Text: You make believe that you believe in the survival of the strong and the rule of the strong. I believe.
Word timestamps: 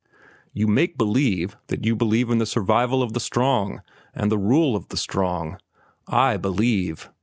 You 0.51 0.65
make 0.65 0.97
believe 0.97 1.57
that 1.67 1.85
you 1.85 1.95
believe 1.95 2.31
in 2.31 2.39
the 2.39 2.47
survival 2.47 3.03
of 3.03 3.13
the 3.13 3.19
strong 3.19 3.83
and 4.15 4.31
the 4.31 4.37
rule 4.39 4.75
of 4.75 4.87
the 4.87 4.97
strong. 4.97 5.59
I 6.07 6.37
believe. 6.37 7.11